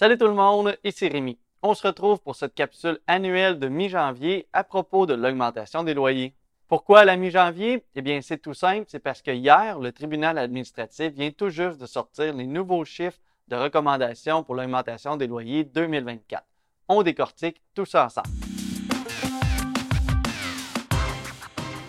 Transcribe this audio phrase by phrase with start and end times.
[0.00, 1.40] Salut tout le monde, ici Rémi.
[1.60, 6.36] On se retrouve pour cette capsule annuelle de mi-janvier à propos de l'augmentation des loyers.
[6.68, 7.84] Pourquoi la mi-janvier?
[7.96, 11.80] Eh bien, c'est tout simple, c'est parce que hier, le tribunal administratif vient tout juste
[11.80, 16.44] de sortir les nouveaux chiffres de recommandation pour l'augmentation des loyers 2024.
[16.86, 18.28] On décortique tout ça ensemble.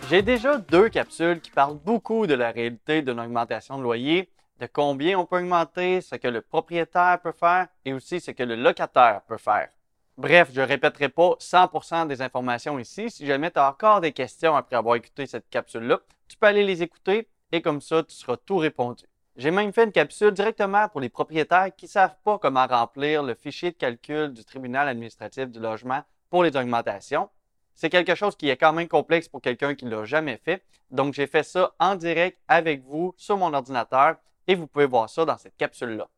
[0.09, 4.67] J'ai déjà deux capsules qui parlent beaucoup de la réalité d'une augmentation de loyer de
[4.67, 8.55] combien on peut augmenter, ce que le propriétaire peut faire et aussi ce que le
[8.55, 9.69] locataire peut faire.
[10.17, 13.09] Bref, je ne répéterai pas 100% des informations ici.
[13.09, 16.65] Si jamais tu as encore des questions après avoir écouté cette capsule-là, tu peux aller
[16.65, 19.05] les écouter et comme ça, tu seras tout répondu.
[19.37, 23.23] J'ai même fait une capsule directement pour les propriétaires qui ne savent pas comment remplir
[23.23, 27.29] le fichier de calcul du tribunal administratif du logement pour les augmentations.
[27.73, 30.61] C'est quelque chose qui est quand même complexe pour quelqu'un qui ne l'a jamais fait.
[30.91, 34.17] Donc, j'ai fait ça en direct avec vous sur mon ordinateur
[34.49, 36.09] et vous pouvez voir ça dans cette capsule-là.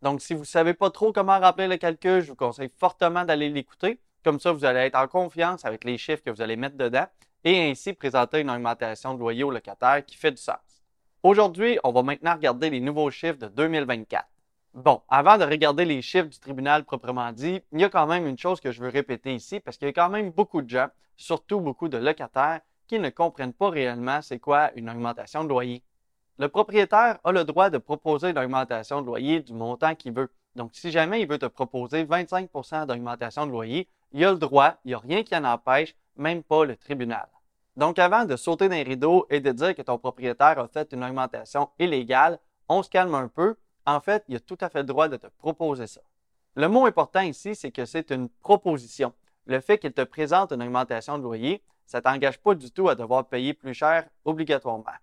[0.00, 3.26] Donc, si vous ne savez pas trop comment remplir le calcul, je vous conseille fortement
[3.26, 4.00] d'aller l'écouter.
[4.24, 7.04] Comme ça, vous allez être en confiance avec les chiffres que vous allez mettre dedans
[7.44, 10.56] et ainsi présenter une augmentation de loyer au locataire qui fait du sens.
[11.22, 14.24] Aujourd'hui, on va maintenant regarder les nouveaux chiffres de 2024.
[14.72, 18.26] Bon, avant de regarder les chiffres du tribunal proprement dit, il y a quand même
[18.26, 20.70] une chose que je veux répéter ici parce qu'il y a quand même beaucoup de
[20.70, 25.50] gens, surtout beaucoup de locataires, qui ne comprennent pas réellement c'est quoi une augmentation de
[25.50, 25.82] loyer
[26.38, 30.30] le propriétaire a le droit de proposer une augmentation de loyer du montant qu'il veut.
[30.56, 34.74] Donc, si jamais il veut te proposer 25% d'augmentation de loyer, il a le droit,
[34.84, 37.28] il n'y a rien qui en empêche, même pas le tribunal.
[37.76, 40.92] Donc, avant de sauter dans les rideaux et de dire que ton propriétaire a fait
[40.92, 43.56] une augmentation illégale, on se calme un peu.
[43.86, 46.00] En fait, il a tout à fait le droit de te proposer ça.
[46.56, 49.12] Le mot important ici, c'est que c'est une proposition.
[49.46, 52.88] Le fait qu'il te présente une augmentation de loyer, ça ne t'engage pas du tout
[52.88, 54.94] à devoir payer plus cher obligatoirement.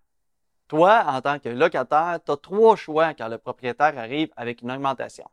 [0.71, 4.71] Toi, en tant que locataire, tu as trois choix quand le propriétaire arrive avec une
[4.71, 5.29] augmentation.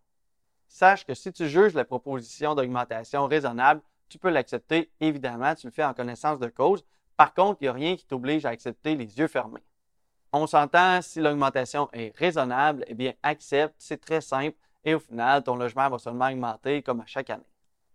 [0.66, 4.90] Sache que si tu juges la proposition d'augmentation raisonnable, tu peux l'accepter.
[4.98, 6.84] Évidemment, tu le fais en connaissance de cause.
[7.16, 9.62] Par contre, il n'y a rien qui t'oblige à accepter les yeux fermés.
[10.32, 15.44] On s'entend, si l'augmentation est raisonnable, eh bien, accepte, c'est très simple et au final,
[15.44, 17.46] ton logement va seulement augmenter comme à chaque année.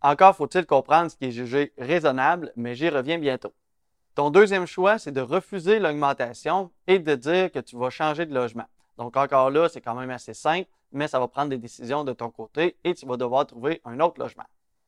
[0.02, 3.54] Encore faut-il comprendre ce qui est jugé raisonnable, mais j'y reviens bientôt.
[4.16, 8.34] Ton deuxième choix, c'est de refuser l'augmentation et de dire que tu vas changer de
[8.34, 8.68] logement.
[9.00, 12.14] Donc encore là, c'est quand même assez simple, mais ça va prendre des décisions de
[12.14, 14.46] ton côté et tu vas devoir trouver un autre logement.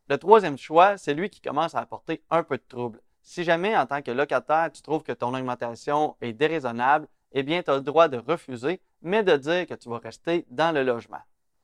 [0.10, 3.02] Le troisième choix, c'est lui qui commence à apporter un peu de trouble.
[3.24, 7.64] Si jamais, en tant que locataire, tu trouves que ton augmentation est déraisonnable, eh bien,
[7.64, 10.84] tu as le droit de refuser, mais de dire que tu vas rester dans le
[10.84, 11.22] logement.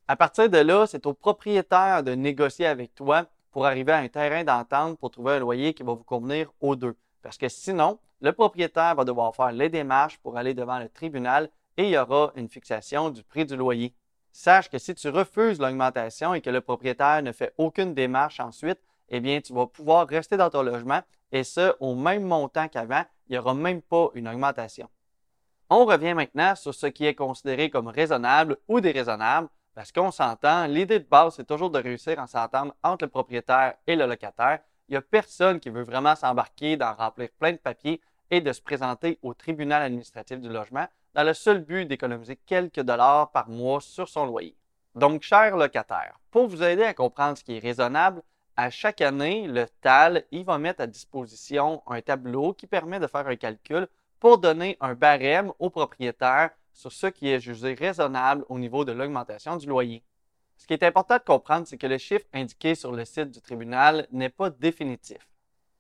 [0.08, 4.08] À partir de là, c'est au propriétaire de négocier avec toi pour arriver à un
[4.08, 6.96] terrain d'entente pour trouver un loyer qui va vous convenir aux deux.
[7.22, 11.50] Parce que sinon, le propriétaire va devoir faire les démarches pour aller devant le tribunal
[11.78, 13.94] et il y aura une fixation du prix du loyer.
[14.32, 18.80] Sache que si tu refuses l'augmentation et que le propriétaire ne fait aucune démarche ensuite,
[19.10, 21.02] eh bien, tu vas pouvoir rester dans ton logement
[21.32, 24.90] et ce, au même montant qu'avant, il n'y aura même pas une augmentation.
[25.70, 30.66] On revient maintenant sur ce qui est considéré comme raisonnable ou déraisonnable, parce qu'on s'entend,
[30.66, 34.60] l'idée de base, c'est toujours de réussir à s'entendre entre le propriétaire et le locataire,
[34.92, 38.52] il n'y a personne qui veut vraiment s'embarquer dans remplir plein de papiers et de
[38.52, 43.48] se présenter au tribunal administratif du logement dans le seul but d'économiser quelques dollars par
[43.48, 44.54] mois sur son loyer.
[44.96, 48.22] Donc, chers locataires, pour vous aider à comprendre ce qui est raisonnable,
[48.58, 53.28] à chaque année, le TAL va mettre à disposition un tableau qui permet de faire
[53.28, 53.88] un calcul
[54.20, 58.92] pour donner un barème au propriétaire sur ce qui est jugé raisonnable au niveau de
[58.92, 60.04] l'augmentation du loyer.
[60.62, 63.42] Ce qui est important de comprendre, c'est que le chiffre indiqué sur le site du
[63.42, 65.28] tribunal n'est pas définitif.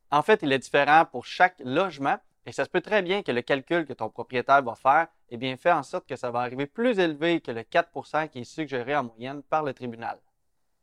[0.09, 3.31] En fait, il est différent pour chaque logement et ça se peut très bien que
[3.31, 6.39] le calcul que ton propriétaire va faire eh bien, fait en sorte que ça va
[6.39, 10.17] arriver plus élevé que le 4% qui est suggéré en moyenne par le tribunal.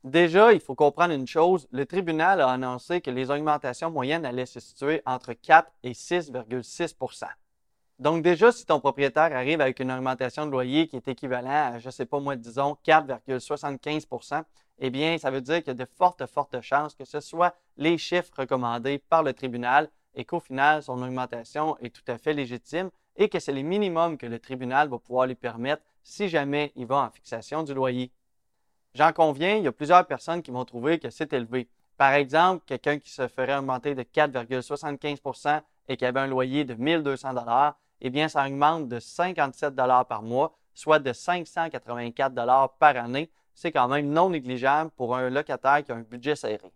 [0.05, 4.47] Déjà, il faut comprendre une chose, le tribunal a annoncé que les augmentations moyennes allaient
[4.47, 6.95] se situer entre 4 et 6,6
[7.99, 11.79] donc déjà, si ton propriétaire arrive avec une augmentation de loyer qui est équivalent à,
[11.79, 14.45] je ne sais pas moi, disons 4,75%
[14.81, 17.57] eh bien, ça veut dire qu'il y a de fortes, fortes chances que ce soit
[17.77, 22.33] les chiffres recommandés par le tribunal et qu'au final, son augmentation est tout à fait
[22.33, 26.73] légitime et que c'est les minimums que le tribunal va pouvoir lui permettre si jamais
[26.77, 28.13] il va en fixation du loyer.
[28.95, 31.69] J'en conviens, il y a plusieurs personnes qui vont trouver que c'est élevé.
[31.97, 36.75] Par exemple, quelqu'un qui se ferait augmenter de 4,75% et qui avait un loyer de
[36.75, 37.35] 1200
[38.01, 43.31] eh bien, ça augmente de 57 par mois, soit de 584 par année.
[43.55, 46.73] C'est quand même non négligeable pour un locataire qui a un budget serré.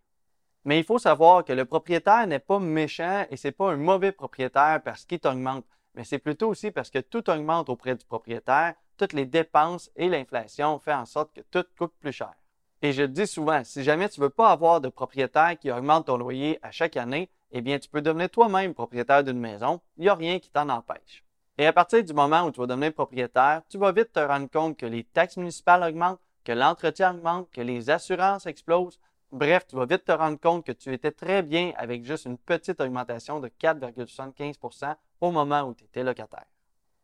[0.64, 3.76] Mais il faut savoir que le propriétaire n'est pas méchant et ce n'est pas un
[3.76, 5.64] mauvais propriétaire parce qu'il augmente,
[5.94, 10.08] mais c'est plutôt aussi parce que tout augmente auprès du propriétaire, toutes les dépenses et
[10.08, 12.32] l'inflation font en sorte que tout coûte plus cher.
[12.80, 16.06] Et je dis souvent, si jamais tu ne veux pas avoir de propriétaire qui augmente
[16.06, 19.80] ton loyer à chaque année, eh bien, tu peux devenir toi-même propriétaire d'une maison.
[19.98, 21.22] Il n'y a rien qui t'en empêche.
[21.58, 24.50] Et à partir du moment où tu vas devenir propriétaire, tu vas vite te rendre
[24.50, 28.98] compte que les taxes municipales augmentent, que l'entretien augmente, que les assurances explosent.
[29.30, 32.38] Bref, tu vas vite te rendre compte que tu étais très bien avec juste une
[32.38, 36.46] petite augmentation de 4,75% au moment où tu étais locataire.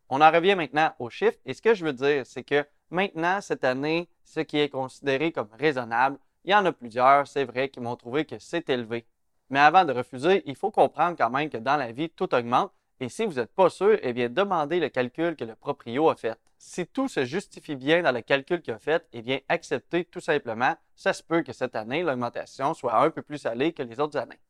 [0.09, 3.43] On en revient maintenant aux chiffres et ce que je veux dire, c'est que maintenant,
[3.43, 7.69] cette année, ce qui est considéré comme raisonnable, il y en a plusieurs, c'est vrai,
[7.69, 9.07] qui m'ont trouvé que c'est élevé.
[9.51, 12.73] Mais avant de refuser, il faut comprendre quand même que dans la vie, tout augmente
[13.01, 16.17] et si vous n'êtes pas sûr, eh bien, demandez le calcul que le proprio a
[16.17, 16.37] fait.
[16.59, 20.21] Si tout se justifie bien dans le calcul qu'il a fait, eh bien, acceptez tout
[20.21, 20.75] simplement.
[20.97, 24.19] Ça se peut que cette année, l'augmentation soit un peu plus salée que les autres
[24.19, 24.41] années.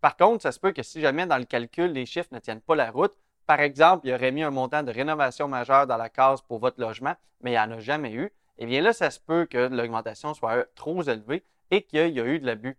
[0.00, 2.62] Par contre, ça se peut que si jamais dans le calcul, les chiffres ne tiennent
[2.62, 3.14] pas la route,
[3.46, 6.80] par exemple, il aurait mis un montant de rénovation majeure dans la case pour votre
[6.80, 9.68] logement, mais il n'y en a jamais eu, eh bien là, ça se peut que
[9.68, 12.78] l'augmentation soit trop élevée et qu'il y a eu de l'abus.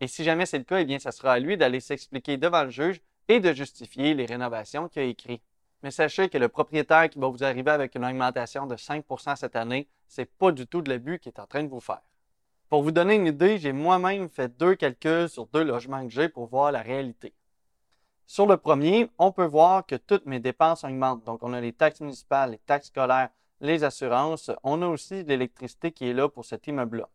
[0.00, 2.64] Et si jamais c'est le cas, eh bien, ça sera à lui d'aller s'expliquer devant
[2.64, 5.42] le juge et de justifier les rénovations qu'il a écrites.
[5.82, 9.56] Mais sachez que le propriétaire qui va vous arriver avec une augmentation de 5% cette
[9.56, 12.02] année, ce n'est pas du tout de l'abus qu'il est en train de vous faire.
[12.68, 16.28] Pour vous donner une idée, j'ai moi-même fait deux calculs sur deux logements que j'ai
[16.28, 17.32] pour voir la réalité.
[18.26, 21.24] Sur le premier, on peut voir que toutes mes dépenses augmentent.
[21.24, 23.28] Donc, on a les taxes municipales, les taxes scolaires,
[23.60, 24.50] les assurances.
[24.64, 27.08] On a aussi l'électricité qui est là pour cet immeuble-là.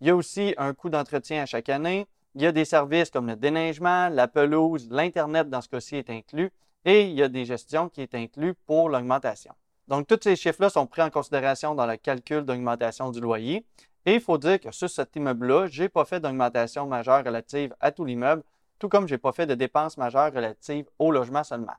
[0.00, 2.06] Il y a aussi un coût d'entretien à chaque année.
[2.36, 6.10] Il y a des services comme le déneigement, la pelouse, l'Internet dans ce cas-ci est
[6.10, 6.52] inclus.
[6.84, 9.52] Et il y a des gestions qui est inclus pour l'augmentation.
[9.88, 13.64] Donc, tous ces chiffres-là sont pris en considération dans le calcul d'augmentation du loyer.
[14.04, 17.74] Et il faut dire que sur cet immeuble-là, je n'ai pas fait d'augmentation majeure relative
[17.80, 18.42] à tout l'immeuble
[18.78, 21.72] tout comme je n'ai pas fait de dépenses majeures relatives au logement seulement.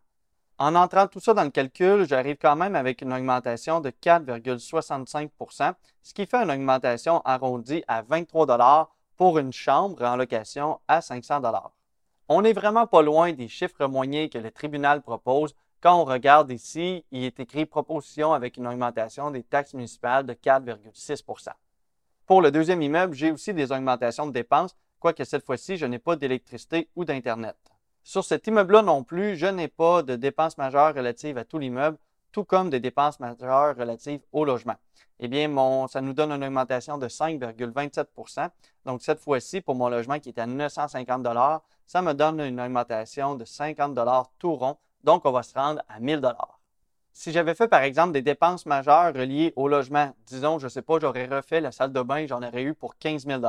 [0.60, 5.74] En entrant tout ça dans le calcul, j'arrive quand même avec une augmentation de 4,65%
[6.02, 8.48] ce qui fait une augmentation arrondie à 23
[9.18, 11.42] pour une chambre en location à 500
[12.30, 15.56] On n'est vraiment pas loin des chiffres moyens que le tribunal propose.
[15.82, 20.34] Quand on regarde ici, il est écrit proposition avec une augmentation des taxes municipales de
[20.34, 21.50] 4,6%
[22.26, 26.00] Pour le deuxième immeuble, j'ai aussi des augmentations de dépenses quoique cette fois-ci, je n'ai
[26.00, 27.56] pas d'électricité ou d'Internet.
[28.04, 31.98] Sur cet immeuble-là non plus, je n'ai pas de dépenses majeures relatives à tout l'immeuble,
[32.38, 34.76] tout comme des dépenses majeures relatives au logement.
[35.20, 35.50] Eh bien,
[35.88, 38.50] ça nous donne une augmentation de 5,27%
[38.86, 41.28] Donc, cette fois-ci, pour mon logement qui est à 950
[41.88, 43.98] ça me donne une augmentation de 50
[44.38, 44.78] tout rond.
[45.04, 46.22] Donc, on va se rendre à 1000
[47.12, 50.84] Si j'avais fait, par exemple, des dépenses majeures reliées au logement, disons, je ne sais
[50.84, 53.42] pas, j'aurais refait la salle de bain, j'en aurais eu pour 15 000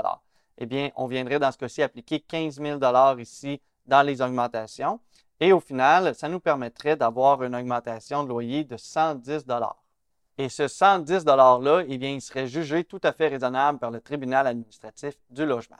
[0.60, 2.80] eh bien, on viendrait dans ce cas-ci appliquer 15 000
[3.18, 4.98] ici dans les augmentations.
[5.40, 9.44] Et au final, ça nous permettrait d'avoir une augmentation de loyer de 110
[10.36, 14.00] Et ce 110 $-là, eh bien, il serait jugé tout à fait raisonnable par le
[14.00, 15.76] tribunal administratif du logement.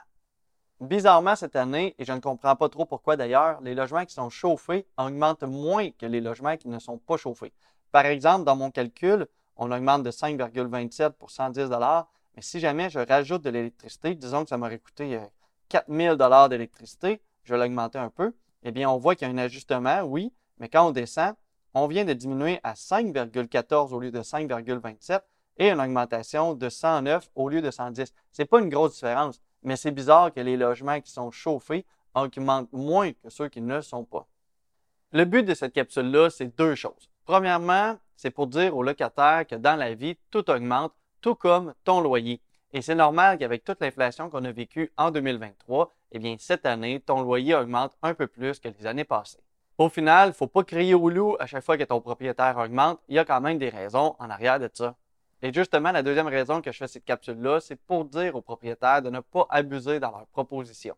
[0.81, 4.31] Bizarrement, cette année, et je ne comprends pas trop pourquoi d'ailleurs, les logements qui sont
[4.31, 7.53] chauffés augmentent moins que les logements qui ne sont pas chauffés.
[7.91, 9.27] Par exemple, dans mon calcul,
[9.57, 11.69] on augmente de 5,27 pour 110
[12.37, 15.21] mais si jamais je rajoute de l'électricité, disons que ça m'aurait coûté
[15.69, 18.33] 4000 euh, dollars d'électricité, je vais l'augmenter un peu,
[18.69, 21.35] eh bien, on voit qu'il y a un ajustement, oui, mais quand on descend,
[21.75, 25.21] on vient de diminuer à 5,14 au lieu de 5,27
[25.57, 28.13] et une augmentation de 109 au lieu de 110.
[28.33, 31.87] Ce n'est pas une grosse différence, mais c'est bizarre que les logements qui sont chauffés
[32.15, 34.27] augmentent moins que ceux qui ne sont pas.
[35.13, 37.09] Le but de cette capsule-là, c'est deux choses.
[37.25, 42.01] Premièrement, c'est pour dire aux locataires que dans la vie, tout augmente, tout comme ton
[42.01, 42.41] loyer.
[42.73, 47.01] Et c'est normal qu'avec toute l'inflation qu'on a vécue en 2023, eh bien, cette année,
[47.01, 49.39] ton loyer augmente un peu plus que les années passées.
[49.79, 52.59] Au final, il ne faut pas crier au loup à chaque fois que ton propriétaire
[52.59, 52.99] augmente.
[53.09, 54.97] Il y a quand même des raisons en arrière de ça.
[55.41, 59.03] Et justement, la deuxième raison que je fais cette capsule-là, c'est pour dire aux propriétaires
[59.03, 60.97] de ne pas abuser dans leurs propositions.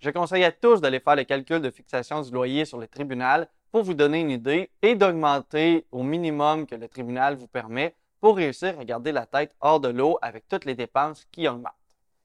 [0.00, 3.48] Je conseille à tous d'aller faire le calcul de fixation du loyer sur le tribunal
[3.70, 7.94] pour vous donner une idée et d'augmenter au minimum que le tribunal vous permet
[8.26, 11.72] pour réussir à garder la tête hors de l'eau avec toutes les dépenses qui augmentent.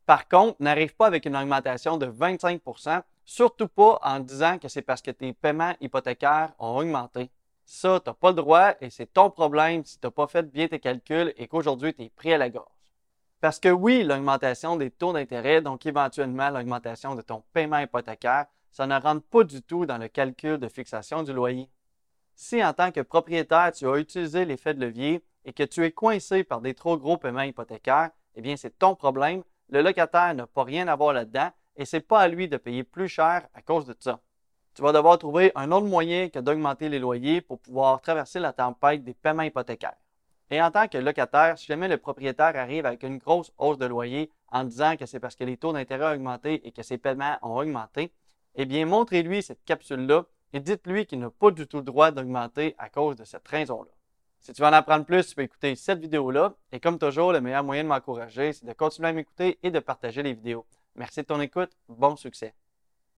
[0.07, 4.81] Par contre, n'arrive pas avec une augmentation de 25% surtout pas en disant que c'est
[4.81, 7.29] parce que tes paiements hypothécaires ont augmenté.
[7.65, 10.51] Ça, tu n'as pas le droit et c'est ton problème si tu n'as pas fait
[10.51, 12.65] bien tes calculs et qu'aujourd'hui tu es pris à la gorge.
[13.39, 18.87] Parce que oui, l'augmentation des taux d'intérêt, donc éventuellement l'augmentation de ton paiement hypothécaire, ça
[18.87, 21.69] ne rentre pas du tout dans le calcul de fixation du loyer.
[22.33, 25.91] Si en tant que propriétaire, tu as utilisé l'effet de levier, et que tu es
[25.91, 29.43] coincé par des trop gros paiements hypothécaires, eh bien, c'est ton problème.
[29.69, 32.83] Le locataire n'a pas rien à voir là-dedans et c'est pas à lui de payer
[32.83, 34.19] plus cher à cause de ça.
[34.73, 38.53] Tu vas devoir trouver un autre moyen que d'augmenter les loyers pour pouvoir traverser la
[38.53, 39.97] tempête des paiements hypothécaires.
[40.49, 43.85] Et en tant que locataire, si jamais le propriétaire arrive avec une grosse hausse de
[43.85, 46.97] loyer en disant que c'est parce que les taux d'intérêt ont augmenté et que ses
[46.97, 48.13] paiements ont augmenté,
[48.55, 52.75] eh bien, montrez-lui cette capsule-là et dites-lui qu'il n'a pas du tout le droit d'augmenter
[52.77, 53.91] à cause de cette raison-là.
[54.41, 56.55] Si tu veux en apprendre plus, tu peux écouter cette vidéo-là.
[56.71, 59.79] Et comme toujours, le meilleur moyen de m'encourager, c'est de continuer à m'écouter et de
[59.79, 60.65] partager les vidéos.
[60.95, 61.77] Merci de ton écoute.
[61.87, 62.55] Bon succès.